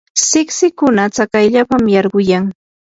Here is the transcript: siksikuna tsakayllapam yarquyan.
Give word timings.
siksikuna 0.27 1.03
tsakayllapam 1.13 1.83
yarquyan. 1.95 2.43